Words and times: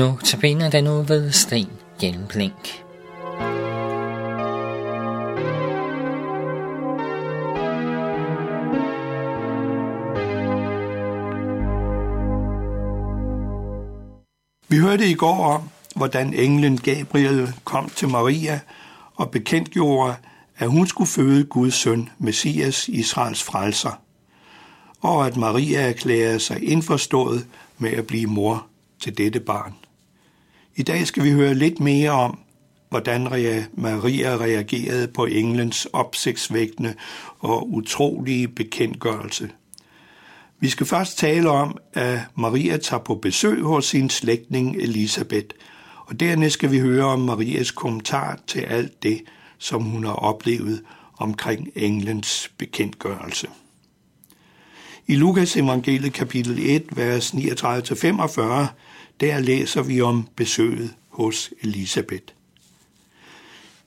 Nu 0.00 0.18
tabiner 0.24 0.70
den 0.70 0.84
nu 0.84 1.02
ved 1.02 1.32
Sten 1.32 1.68
Hjelmblink. 2.00 2.84
Vi 14.68 14.76
hørte 14.76 15.10
i 15.10 15.14
går 15.14 15.44
om, 15.44 15.62
hvordan 15.96 16.34
englen 16.34 16.78
Gabriel 16.78 17.52
kom 17.64 17.88
til 17.88 18.08
Maria 18.08 18.60
og 19.14 19.30
bekendtgjorde, 19.30 20.14
at 20.58 20.68
hun 20.68 20.86
skulle 20.86 21.10
føde 21.10 21.44
Guds 21.44 21.74
søn, 21.74 22.08
Messias, 22.18 22.88
Israels 22.88 23.42
frelser, 23.42 24.00
og 25.00 25.26
at 25.26 25.36
Maria 25.36 25.88
erklærede 25.88 26.40
sig 26.40 26.62
indforstået 26.62 27.46
med 27.78 27.90
at 27.90 28.06
blive 28.06 28.26
mor 28.26 28.66
til 29.02 29.18
dette 29.18 29.40
barn. 29.40 29.74
I 30.76 30.82
dag 30.82 31.06
skal 31.06 31.24
vi 31.24 31.30
høre 31.30 31.54
lidt 31.54 31.80
mere 31.80 32.10
om, 32.10 32.38
hvordan 32.88 33.22
Maria 33.74 34.36
reagerede 34.36 35.08
på 35.08 35.24
englens 35.24 35.86
opsigtsvækkende 35.92 36.94
og 37.38 37.72
utrolige 37.72 38.48
bekendtgørelse. 38.48 39.50
Vi 40.60 40.68
skal 40.68 40.86
først 40.86 41.18
tale 41.18 41.50
om, 41.50 41.78
at 41.92 42.18
Maria 42.34 42.76
tager 42.76 43.02
på 43.02 43.14
besøg 43.14 43.62
hos 43.62 43.86
sin 43.86 44.10
slægtning 44.10 44.76
Elisabeth, 44.76 45.56
og 46.06 46.20
dernæst 46.20 46.54
skal 46.54 46.70
vi 46.70 46.78
høre 46.78 47.04
om 47.04 47.20
Marias 47.20 47.70
kommentar 47.70 48.38
til 48.46 48.60
alt 48.60 49.02
det, 49.02 49.22
som 49.58 49.82
hun 49.82 50.04
har 50.04 50.12
oplevet 50.12 50.82
omkring 51.18 51.68
englens 51.76 52.50
bekendtgørelse. 52.58 53.48
I 55.10 55.16
Lukas 55.16 55.56
evangeliet 55.56 56.12
kapitel 56.12 56.58
1, 56.58 56.96
vers 56.96 57.30
39-45, 57.30 58.40
der 59.20 59.40
læser 59.40 59.82
vi 59.82 60.00
om 60.00 60.28
besøget 60.36 60.94
hos 61.08 61.50
Elisabeth. 61.62 62.24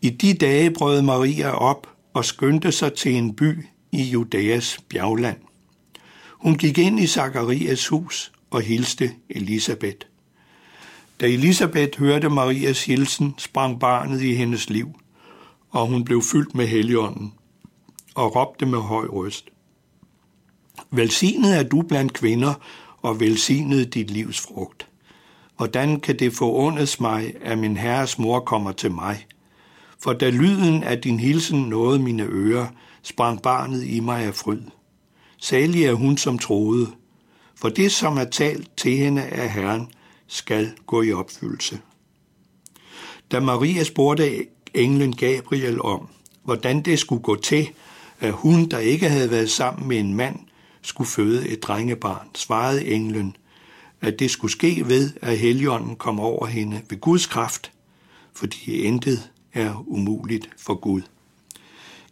I 0.02 0.10
de 0.10 0.34
dage 0.34 0.72
brød 0.72 1.02
Maria 1.02 1.50
op 1.50 1.88
og 2.14 2.26
skyndte 2.26 2.72
sig 2.72 2.94
til 2.94 3.16
en 3.16 3.36
by 3.36 3.66
i 3.92 4.04
Judæas 4.04 4.80
bjergland. 4.90 5.38
Hun 6.32 6.58
gik 6.58 6.78
ind 6.78 7.00
i 7.00 7.08
Zakarias 7.08 7.88
hus 7.88 8.32
og 8.50 8.62
hilste 8.62 9.12
Elisabeth. 9.30 10.08
Da 11.20 11.28
Elisabeth 11.28 12.00
hørte 12.00 12.30
Marias 12.30 12.86
hilsen, 12.86 13.36
sprang 13.38 13.80
barnet 13.80 14.22
i 14.22 14.34
hendes 14.34 14.70
liv, 14.70 14.90
og 15.70 15.88
hun 15.88 16.06
blev 16.06 16.22
fyldt 16.22 16.56
med 16.56 16.68
heligånden 16.68 17.34
og 18.16 18.36
råbte 18.36 18.66
med 18.66 18.80
høj 18.80 19.06
røst. 19.06 19.53
Velsignet 20.96 21.58
er 21.58 21.64
du 21.64 21.82
blandt 21.82 22.14
kvinder, 22.14 22.54
og 23.02 23.20
velsignet 23.20 23.94
dit 23.94 24.12
livs 24.12 24.40
frugt. 24.40 24.88
Hvordan 25.58 26.00
kan 26.00 26.20
det 26.20 26.34
forundes 26.34 27.00
mig, 27.00 27.34
at 27.42 27.58
min 27.58 27.78
herres 27.78 28.20
mor 28.20 28.40
kommer 28.40 28.72
til 28.72 28.92
mig? 28.92 29.28
For 30.00 30.14
da 30.14 30.30
lyden 30.30 30.84
af 30.84 31.02
din 31.02 31.20
hilsen 31.20 31.60
nåede 31.60 32.00
mine 32.00 32.24
ører, 32.24 32.68
sprang 33.04 33.42
barnet 33.42 33.84
i 33.84 34.00
mig 34.00 34.24
af 34.24 34.36
fryd. 34.36 34.62
Salig 35.38 35.86
er 35.86 35.94
hun, 35.94 36.18
som 36.18 36.40
troede, 36.40 36.88
for 37.56 37.70
det, 37.70 37.92
som 37.92 38.18
er 38.18 38.26
talt 38.26 38.78
til 38.78 38.98
hende 38.98 39.24
af 39.24 39.50
Herren, 39.52 39.88
skal 40.28 40.72
gå 40.88 41.02
i 41.02 41.14
opfyldelse. 41.14 41.80
Da 43.32 43.40
Maria 43.40 43.84
spurgte 43.84 44.46
englen 44.74 45.16
Gabriel 45.16 45.82
om, 45.82 46.08
hvordan 46.44 46.82
det 46.82 47.00
skulle 47.00 47.24
gå 47.24 47.36
til, 47.36 47.70
at 48.20 48.32
hun, 48.32 48.66
der 48.70 48.78
ikke 48.78 49.10
havde 49.10 49.32
været 49.32 49.52
sammen 49.52 49.88
med 49.88 50.00
en 50.00 50.14
mand, 50.14 50.40
skulle 50.84 51.10
føde 51.10 51.48
et 51.48 51.64
drengebarn, 51.64 52.28
svarede 52.36 52.86
englen, 52.86 53.36
at 54.02 54.20
det 54.20 54.32
skulle 54.32 54.52
ske 54.52 54.84
ved, 54.88 55.12
at 55.22 55.38
Helligånden 55.38 55.96
kom 55.96 56.20
over 56.20 56.46
hende 56.46 56.82
ved 56.90 57.00
Guds 57.00 57.26
kraft, 57.26 57.72
fordi 58.34 58.74
intet 58.74 59.30
er 59.54 59.84
umuligt 59.88 60.50
for 60.58 60.76
Gud. 60.76 61.02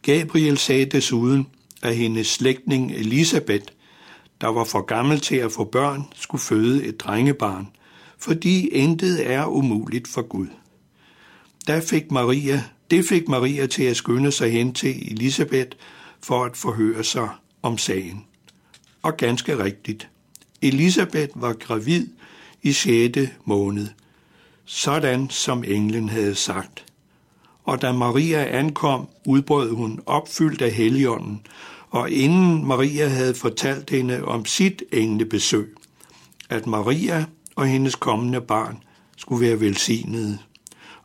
Gabriel 0.02 0.58
sagde 0.58 0.86
desuden, 0.86 1.48
at 1.82 1.96
hendes 1.96 2.28
slægtning 2.28 2.92
Elisabeth, 2.92 3.66
der 4.42 4.48
var 4.48 4.64
for 4.64 4.82
gammel 4.82 5.20
til 5.20 5.36
at 5.36 5.52
få 5.52 5.64
børn, 5.64 6.04
skulle 6.16 6.42
føde 6.42 6.86
et 6.86 7.00
drengebarn, 7.00 7.68
fordi 8.18 8.68
intet 8.68 9.32
er 9.32 9.46
umuligt 9.46 10.08
for 10.08 10.22
Gud. 10.22 10.48
Der 11.68 11.82
fik 11.82 12.12
Maria, 12.12 12.64
det 12.92 13.06
fik 13.06 13.28
Maria 13.28 13.68
til 13.68 13.84
at 13.84 13.96
skynde 13.96 14.32
sig 14.32 14.52
hen 14.52 14.74
til 14.74 15.12
Elisabeth 15.12 15.70
for 16.22 16.46
at 16.46 16.58
forhøre 16.58 17.04
sig 17.04 17.30
om 17.62 17.78
sagen. 17.78 18.26
Og 19.02 19.18
ganske 19.18 19.64
rigtigt. 19.64 20.10
Elisabeth 20.62 21.42
var 21.42 21.54
gravid 21.54 22.08
i 22.62 22.72
6. 22.72 23.18
måned, 23.46 23.88
sådan 24.66 25.30
som 25.30 25.64
englen 25.64 26.10
havde 26.10 26.36
sagt. 26.36 26.86
Og 27.64 27.82
da 27.82 27.92
Maria 27.92 28.58
ankom, 28.58 29.08
udbrød 29.26 29.72
hun 29.72 30.00
opfyldt 30.06 30.62
af 30.62 30.72
Helligånden, 30.72 31.42
og 31.90 32.12
inden 32.12 32.66
Maria 32.66 33.08
havde 33.08 33.36
fortalt 33.36 33.90
hende 33.90 34.24
om 34.24 34.46
sit 34.46 34.84
englebesøg, 34.92 35.76
at 36.50 36.68
Maria 36.68 37.26
og 37.56 37.68
hendes 37.68 37.96
kommende 37.96 38.42
barn 38.42 38.84
skulle 39.18 39.48
være 39.48 39.60
velsignede, 39.60 40.38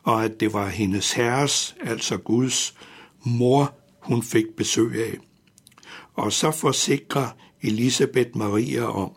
og 0.03 0.23
at 0.23 0.39
det 0.39 0.53
var 0.53 0.67
hendes 0.67 1.11
herres, 1.11 1.75
altså 1.81 2.17
Guds, 2.17 2.73
mor, 3.23 3.73
hun 3.99 4.23
fik 4.23 4.45
besøg 4.57 4.95
af. 4.95 5.17
Og 6.13 6.33
så 6.33 6.51
forsikrer 6.51 7.27
Elisabeth 7.67 8.29
Maria 8.37 8.83
om, 8.83 9.11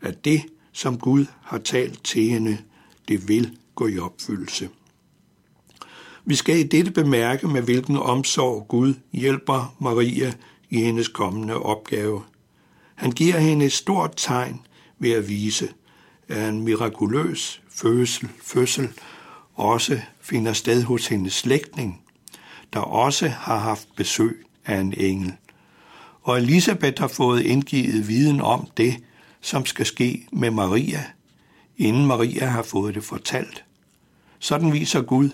at 0.00 0.24
det, 0.24 0.42
som 0.72 0.98
Gud 0.98 1.26
har 1.42 1.58
talt 1.58 2.04
til 2.04 2.30
hende, 2.30 2.58
det 3.08 3.28
vil 3.28 3.58
gå 3.74 3.86
i 3.86 3.98
opfyldelse. 3.98 4.68
Vi 6.24 6.34
skal 6.34 6.58
i 6.58 6.62
dette 6.62 6.90
bemærke, 6.90 7.48
med 7.48 7.62
hvilken 7.62 7.96
omsorg 7.96 8.68
Gud 8.68 8.94
hjælper 9.12 9.74
Maria 9.78 10.32
i 10.70 10.80
hendes 10.80 11.08
kommende 11.08 11.54
opgave. 11.54 12.22
Han 12.94 13.10
giver 13.10 13.38
hende 13.38 13.64
et 13.64 13.72
stort 13.72 14.14
tegn 14.16 14.60
ved 14.98 15.10
at 15.10 15.28
vise, 15.28 15.68
at 16.28 16.48
en 16.48 16.60
mirakuløs 16.60 17.62
fødsel, 17.68 18.28
fødsel 18.42 18.88
også 19.54 20.00
finder 20.20 20.52
sted 20.52 20.82
hos 20.82 21.06
hendes 21.06 21.32
slægtning, 21.32 22.02
der 22.72 22.80
også 22.80 23.28
har 23.28 23.58
haft 23.58 23.88
besøg 23.96 24.44
af 24.66 24.80
en 24.80 24.94
engel. 24.96 25.32
Og 26.22 26.38
Elisabeth 26.38 27.00
har 27.00 27.08
fået 27.08 27.42
indgivet 27.42 28.08
viden 28.08 28.40
om 28.40 28.68
det, 28.76 28.96
som 29.40 29.66
skal 29.66 29.86
ske 29.86 30.26
med 30.32 30.50
Maria, 30.50 31.04
inden 31.76 32.06
Maria 32.06 32.46
har 32.46 32.62
fået 32.62 32.94
det 32.94 33.04
fortalt. 33.04 33.64
Sådan 34.38 34.72
viser 34.72 35.02
Gud, 35.02 35.30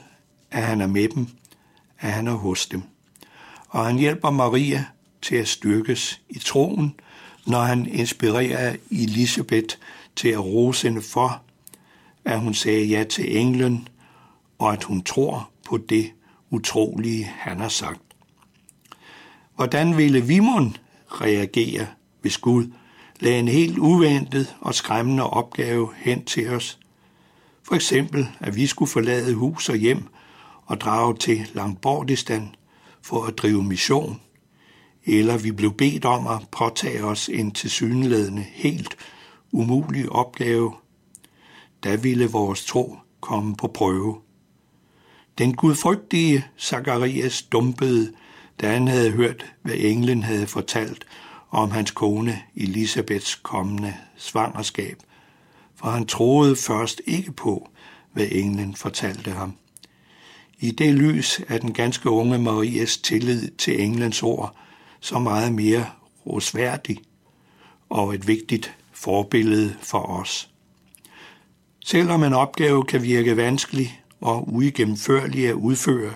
at 0.51 0.63
han 0.63 0.81
er 0.81 0.87
med 0.87 1.09
dem, 1.09 1.27
at 2.01 2.13
han 2.13 2.27
er 2.27 2.33
hos 2.33 2.67
dem. 2.67 2.83
Og 3.69 3.87
han 3.87 3.99
hjælper 3.99 4.31
Maria 4.31 4.85
til 5.23 5.37
at 5.37 5.49
styrkes 5.49 6.21
i 6.29 6.39
troen, 6.39 6.95
når 7.47 7.61
han 7.61 7.87
inspirerer 7.87 8.77
Elisabeth 8.91 9.77
til 10.17 10.29
at 10.29 10.45
rose 10.45 10.89
hende 10.89 11.03
for, 11.03 11.43
at 12.25 12.41
hun 12.41 12.55
sagde 12.55 12.85
ja 12.85 13.05
til 13.05 13.37
englen, 13.39 13.89
og 14.59 14.73
at 14.73 14.85
hun 14.85 15.03
tror 15.03 15.51
på 15.67 15.77
det 15.77 16.13
utrolige, 16.51 17.25
han 17.25 17.61
har 17.61 17.69
sagt. 17.69 18.08
Hvordan 19.59 19.97
ville 19.97 20.21
Vimon 20.21 20.77
reagere, 21.09 21.87
hvis 22.21 22.39
Gud 22.39 22.67
lagde 23.21 23.39
en 23.39 23.49
helt 23.49 23.79
uventet 23.79 24.57
og 24.61 24.75
skræmmende 24.75 25.31
opgave 25.31 25.89
hen 25.97 26.25
til 26.25 26.51
os? 26.51 26.79
For 27.63 27.75
eksempel, 27.75 28.29
at 28.41 28.57
vi 28.57 28.67
skulle 28.67 28.91
forlade 28.91 29.35
hus 29.35 29.69
og 29.69 29.77
hjem 29.77 30.03
og 30.67 30.81
drage 30.81 31.17
til 31.17 31.51
Langbordistan 31.55 32.55
for 33.03 33.25
at 33.25 33.39
drive 33.39 33.65
mission, 33.65 34.21
eller 35.05 35.39
vi 35.39 35.53
blev 35.53 35.73
bedt 35.73 36.05
om 36.05 36.27
at 36.27 36.49
påtage 36.51 37.05
os 37.05 37.29
en 37.29 37.51
tilsyneladende 37.51 38.47
helt 38.53 38.97
umulig 39.53 40.13
opgave, 40.13 40.75
da 41.85 41.97
ville 41.97 42.31
vores 42.31 42.65
tro 42.65 42.97
komme 43.21 43.57
på 43.57 43.67
prøve. 43.67 44.17
Den 45.39 45.55
gudfrygtige 45.57 46.45
Zacharias 46.61 47.43
dumpede, 47.43 48.13
da 48.61 48.73
han 48.73 48.89
havde 48.89 49.11
hørt, 49.11 49.47
hvad 49.63 49.75
englen 49.77 50.23
havde 50.23 50.47
fortalt 50.47 51.07
om 51.51 51.71
hans 51.71 51.91
kone 51.91 52.43
Elisabeths 52.57 53.35
kommende 53.35 53.95
svangerskab, 54.17 54.97
for 55.77 55.91
han 55.91 56.07
troede 56.07 56.57
først 56.57 57.01
ikke 57.07 57.33
på, 57.33 57.69
hvad 58.13 58.27
englen 58.31 58.75
fortalte 58.75 59.31
ham. 59.31 59.55
I 60.59 60.71
det 60.71 60.95
lys 60.95 61.41
er 61.49 61.59
den 61.59 61.73
ganske 61.73 62.11
unge 62.11 62.39
Marias 62.39 62.97
tillid 62.97 63.51
til 63.51 63.83
englens 63.83 64.23
ord 64.23 64.57
så 65.01 65.19
meget 65.19 65.53
mere 65.53 65.87
rosværdig 66.27 66.99
og 67.89 68.15
et 68.15 68.29
vigtigt 68.29 68.75
forbillede 68.93 69.77
for 69.81 69.99
os. 69.99 70.51
Selvom 71.85 72.23
en 72.23 72.33
opgave 72.33 72.85
kan 72.85 73.03
virke 73.03 73.37
vanskelig 73.37 74.01
og 74.21 74.55
uigennemførlig 74.55 75.49
at 75.49 75.55
udføre, 75.55 76.13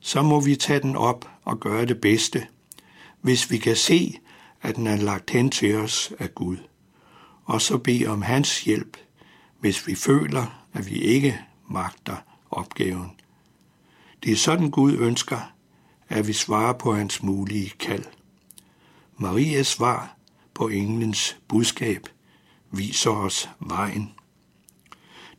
så 0.00 0.22
må 0.22 0.40
vi 0.40 0.56
tage 0.56 0.80
den 0.80 0.96
op 0.96 1.30
og 1.44 1.60
gøre 1.60 1.86
det 1.86 2.00
bedste, 2.00 2.46
hvis 3.20 3.50
vi 3.50 3.58
kan 3.58 3.76
se, 3.76 4.18
at 4.62 4.76
den 4.76 4.86
er 4.86 4.96
lagt 4.96 5.30
hen 5.30 5.50
til 5.50 5.76
os 5.76 6.12
af 6.18 6.34
Gud, 6.34 6.56
og 7.44 7.62
så 7.62 7.78
bede 7.78 8.06
om 8.06 8.22
hans 8.22 8.64
hjælp, 8.64 8.96
hvis 9.60 9.86
vi 9.86 9.94
føler, 9.94 10.64
at 10.72 10.90
vi 10.90 10.98
ikke 10.98 11.40
magter 11.68 12.16
opgaven. 12.50 13.10
Det 14.24 14.32
er 14.32 14.36
sådan 14.36 14.70
Gud 14.70 14.92
ønsker, 14.92 15.52
at 16.08 16.28
vi 16.28 16.32
svarer 16.32 16.72
på 16.72 16.94
hans 16.94 17.22
mulige 17.22 17.70
kald. 17.70 18.04
Marias 19.16 19.66
svar 19.66 20.16
på 20.54 20.68
englens 20.68 21.36
budskab 21.48 22.08
viser 22.70 23.10
os 23.10 23.48
vejen. 23.60 24.12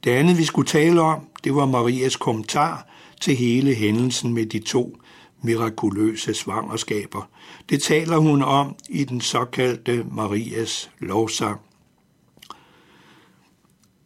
Det 0.04 0.12
andet, 0.12 0.38
vi 0.38 0.44
skulle 0.44 0.68
tale 0.68 1.02
om, 1.02 1.28
det 1.44 1.56
var 1.56 1.66
Marias 1.66 2.16
kommentar 2.16 2.89
til 3.20 3.36
hele 3.36 3.74
hændelsen 3.74 4.34
med 4.34 4.46
de 4.46 4.60
to 4.60 4.98
mirakuløse 5.42 6.34
svangerskaber. 6.34 7.30
Det 7.70 7.82
taler 7.82 8.18
hun 8.18 8.42
om 8.42 8.76
i 8.90 9.04
den 9.04 9.22
såkaldte 9.22 10.06
Marias 10.12 10.92
lovsang. 11.00 11.60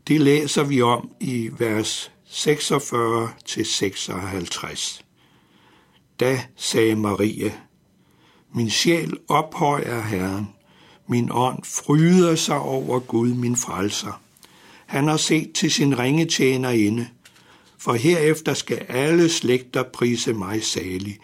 Det 0.07 0.21
læser 0.21 0.63
vi 0.63 0.81
om 0.81 1.12
i 1.19 1.50
vers 1.57 2.12
46 2.25 3.30
til 3.45 3.65
56. 3.65 5.06
Da 6.19 6.44
sagde 6.56 6.95
Maria, 6.95 7.51
min 8.54 8.69
sjæl 8.69 9.18
ophøjer 9.27 10.01
Herren, 10.01 10.50
min 11.07 11.30
ånd 11.31 11.63
fryder 11.63 12.36
sig 12.36 12.60
over 12.60 13.00
Gud, 13.00 13.33
min 13.33 13.56
frelser. 13.56 14.21
Han 14.86 15.07
har 15.07 15.18
set 15.18 15.54
til 15.54 15.71
sin 15.71 16.00
ringe 16.00 16.25
inde, 16.71 17.07
for 17.83 17.94
herefter 17.94 18.53
skal 18.53 18.85
alle 18.89 19.30
slægter 19.30 19.83
prise 19.94 20.33
mig 20.33 20.63
salig. 20.63 21.18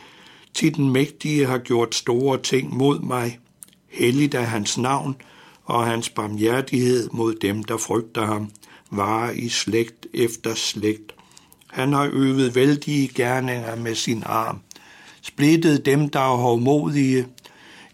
Til 0.53 0.75
den 0.75 0.89
mægtige 0.89 1.45
har 1.45 1.57
gjort 1.57 1.95
store 1.95 2.41
ting 2.41 2.77
mod 2.77 2.99
mig. 2.99 3.39
Helligt 3.89 4.35
er 4.35 4.41
hans 4.41 4.77
navn, 4.77 5.15
og 5.65 5.85
hans 5.85 6.09
barmhjertighed 6.09 7.09
mod 7.11 7.35
dem, 7.35 7.63
der 7.63 7.77
frygter 7.77 8.25
ham, 8.25 8.51
varer 8.91 9.31
i 9.31 9.49
slægt 9.49 10.07
efter 10.13 10.55
slægt. 10.55 11.15
Han 11.67 11.93
har 11.93 12.09
øvet 12.13 12.55
vældige 12.55 13.07
gerninger 13.07 13.75
med 13.75 13.95
sin 13.95 14.23
arm, 14.25 14.59
splittet 15.21 15.85
dem, 15.85 16.09
der 16.09 16.19
er 16.19 16.37
hovmodige 16.37 17.27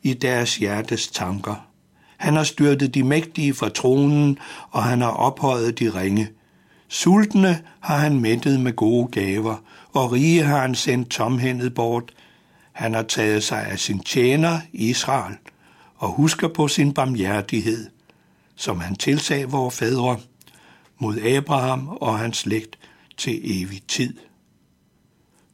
i 0.03 0.13
deres 0.13 0.55
hjertes 0.57 1.07
tanker. 1.07 1.55
Han 2.17 2.35
har 2.35 2.43
styrtet 2.43 2.93
de 2.93 3.03
mægtige 3.03 3.53
fra 3.53 3.69
tronen, 3.69 4.37
og 4.71 4.83
han 4.83 5.01
har 5.01 5.11
ophøjet 5.11 5.79
de 5.79 5.89
ringe. 5.89 6.29
Sultne 6.95 7.61
har 7.79 7.97
han 7.97 8.19
mættet 8.19 8.59
med 8.59 8.75
gode 8.75 9.07
gaver, 9.07 9.55
og 9.93 10.11
rige 10.11 10.43
har 10.43 10.61
han 10.61 10.75
sendt 10.75 11.09
tomhændet 11.09 11.73
bort. 11.73 12.13
Han 12.71 12.93
har 12.93 13.03
taget 13.03 13.43
sig 13.43 13.67
af 13.67 13.79
sin 13.79 13.99
tjener 13.99 14.59
Israel, 14.73 15.35
og 15.95 16.09
husker 16.09 16.47
på 16.47 16.67
sin 16.67 16.93
barmhjertighed, 16.93 17.89
som 18.55 18.79
han 18.79 18.95
tilsag 18.95 19.51
vores 19.51 19.75
fædre, 19.75 20.19
mod 20.99 21.17
Abraham 21.17 21.87
og 21.87 22.19
hans 22.19 22.37
slægt 22.37 22.77
til 23.17 23.61
evig 23.61 23.81
tid. 23.87 24.13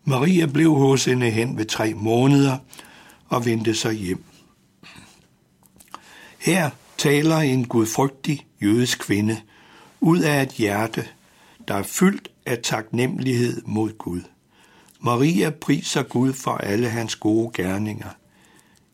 Maria 0.03 0.45
blev 0.45 0.73
hos 0.73 1.05
hende 1.05 1.29
hen 1.29 1.57
ved 1.57 1.65
tre 1.65 1.93
måneder 1.93 2.57
og 3.27 3.45
vendte 3.45 3.75
sig 3.75 3.93
hjem. 3.93 4.23
Her 6.39 6.69
taler 6.97 7.37
en 7.37 7.67
gudfrygtig 7.67 8.45
jødisk 8.61 8.99
kvinde 8.99 9.41
ud 10.01 10.19
af 10.19 10.41
et 10.41 10.49
hjerte, 10.49 11.07
der 11.71 11.77
er 11.77 11.83
fyldt 11.83 12.31
af 12.45 12.59
taknemmelighed 12.63 13.61
mod 13.65 13.97
Gud. 13.97 14.21
Maria 14.99 15.49
priser 15.49 16.03
Gud 16.03 16.33
for 16.33 16.51
alle 16.51 16.89
hans 16.89 17.15
gode 17.15 17.51
gerninger. 17.53 18.09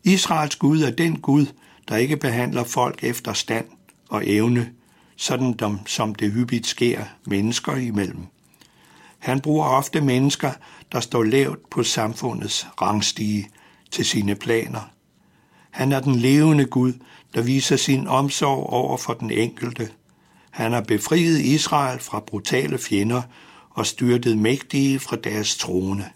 Israels 0.03 0.55
Gud 0.55 0.81
er 0.81 0.91
den 0.91 1.19
Gud, 1.19 1.45
der 1.89 1.95
ikke 1.95 2.17
behandler 2.17 2.63
folk 2.63 3.03
efter 3.03 3.33
stand 3.33 3.65
og 4.09 4.23
evne, 4.25 4.71
sådan 5.15 5.59
som 5.85 6.15
det 6.15 6.31
hyppigt 6.31 6.67
sker 6.67 7.03
mennesker 7.25 7.75
imellem. 7.75 8.25
Han 9.19 9.41
bruger 9.41 9.65
ofte 9.65 10.01
mennesker, 10.01 10.51
der 10.91 10.99
står 10.99 11.23
lavt 11.23 11.69
på 11.69 11.83
samfundets 11.83 12.67
rangstige 12.81 13.49
til 13.91 14.05
sine 14.05 14.35
planer. 14.35 14.91
Han 15.71 15.91
er 15.91 15.99
den 15.99 16.15
levende 16.15 16.65
Gud, 16.65 16.93
der 17.35 17.41
viser 17.41 17.75
sin 17.75 18.07
omsorg 18.07 18.69
over 18.69 18.97
for 18.97 19.13
den 19.13 19.31
enkelte. 19.31 19.89
Han 20.57 20.73
har 20.73 20.81
befriet 20.81 21.39
Israel 21.39 21.99
fra 21.99 22.19
brutale 22.19 22.77
fjender 22.77 23.21
og 23.69 23.85
styrtet 23.85 24.37
mægtige 24.37 24.99
fra 24.99 25.15
deres 25.15 25.57
trone. 25.57 26.09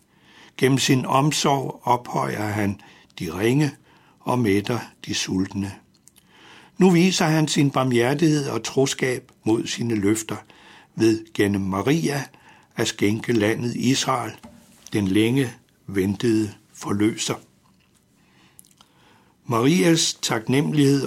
Gennem 0.58 0.78
sin 0.78 1.06
omsorg 1.06 1.82
ophøjer 1.84 2.48
han 2.48 2.82
de 3.20 3.40
ringe 3.40 3.72
og 4.20 4.40
mætter 4.40 4.80
de 5.06 5.14
sultne. 5.14 5.72
Nu 6.78 6.90
viser 6.90 7.26
han 7.26 7.48
sin 7.48 7.72
barmhjertighed 7.72 8.50
og 8.50 8.64
troskab 8.64 9.32
mod 9.44 9.68
sine 9.68 9.96
løfter 9.96 10.36
ved 10.96 11.34
gennem 11.34 11.62
Maria 11.62 12.24
at 12.76 12.88
skænke 12.88 13.34
landet 13.34 13.76
Israel 13.76 14.32
den 14.94 15.08
længe 15.08 15.54
ventede 15.88 16.54
forløser. 16.74 17.36
Marias 19.46 20.14
taknemmelighed 20.22 21.06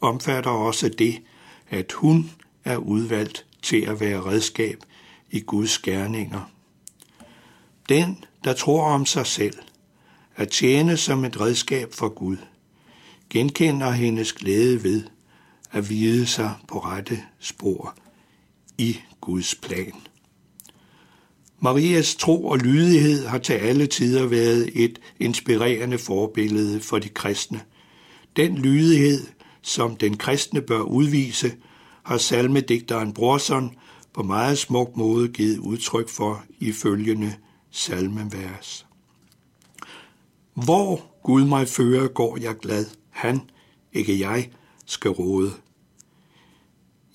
omfatter 0.00 0.50
også 0.50 0.88
det, 0.88 1.22
at 1.70 1.92
hun 1.92 2.30
er 2.68 2.76
udvalgt 2.76 3.46
til 3.62 3.80
at 3.80 4.00
være 4.00 4.24
redskab 4.24 4.78
i 5.30 5.40
Guds 5.40 5.78
gerninger. 5.78 6.50
Den, 7.88 8.24
der 8.44 8.52
tror 8.52 8.84
om 8.84 9.06
sig 9.06 9.26
selv, 9.26 9.54
at 10.36 10.48
tjene 10.48 10.96
som 10.96 11.24
et 11.24 11.40
redskab 11.40 11.92
for 11.94 12.08
Gud, 12.08 12.36
genkender 13.30 13.90
hendes 13.90 14.32
glæde 14.32 14.82
ved 14.82 15.02
at 15.72 15.90
vide 15.90 16.26
sig 16.26 16.54
på 16.68 16.78
rette 16.78 17.22
spor 17.38 17.94
i 18.78 18.98
Guds 19.20 19.54
plan. 19.54 19.92
Marias 21.60 22.14
tro 22.14 22.46
og 22.46 22.58
lydighed 22.58 23.26
har 23.26 23.38
til 23.38 23.52
alle 23.52 23.86
tider 23.86 24.26
været 24.26 24.70
et 24.74 25.00
inspirerende 25.20 25.98
forbillede 25.98 26.80
for 26.80 26.98
de 26.98 27.08
kristne. 27.08 27.60
Den 28.36 28.58
lydighed, 28.58 29.26
som 29.62 29.96
den 29.96 30.16
kristne 30.16 30.60
bør 30.60 30.80
udvise, 30.80 31.52
har 32.08 32.18
salmedigteren 32.18 33.12
Brorson 33.12 33.76
på 34.12 34.22
meget 34.22 34.58
smuk 34.58 34.96
måde 34.96 35.28
givet 35.28 35.58
udtryk 35.58 36.08
for 36.08 36.44
i 36.58 36.72
følgende 36.72 37.34
salmevers. 37.70 38.86
Hvor 40.54 41.02
Gud 41.22 41.44
mig 41.44 41.68
fører, 41.68 42.08
går 42.08 42.38
jeg 42.40 42.56
glad. 42.56 42.86
Han, 43.10 43.40
ikke 43.92 44.20
jeg, 44.20 44.50
skal 44.86 45.10
råde. 45.10 45.52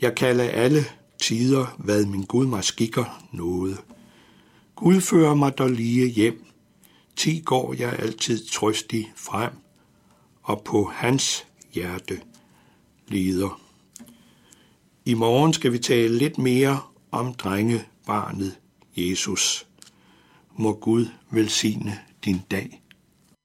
Jeg 0.02 0.16
kalder 0.16 0.44
alle 0.44 0.86
tider, 1.22 1.76
hvad 1.80 2.06
min 2.06 2.24
Gud 2.24 2.46
mig 2.46 2.64
skikker 2.64 3.28
noget. 3.32 3.78
Gud 4.76 5.02
fører 5.02 5.36
mig 5.36 5.58
der 5.58 5.68
lige 5.68 6.08
hjem. 6.08 6.46
Ti 7.16 7.42
går 7.46 7.74
jeg 7.74 8.00
altid 8.00 8.46
trøstig 8.46 9.14
frem, 9.16 9.52
og 10.42 10.64
på 10.64 10.84
hans 10.84 11.48
hjerte 11.74 12.22
lider. 13.08 13.63
I 15.06 15.14
morgen 15.14 15.54
skal 15.54 15.72
vi 15.72 15.78
tale 15.78 16.18
lidt 16.18 16.38
mere 16.38 16.80
om 17.12 17.34
drengebarnet 17.34 18.60
Jesus. 18.96 19.68
Må 20.58 20.74
Gud 20.74 21.06
velsigne 21.32 22.00
din 22.26 22.42
dag. 22.52 22.83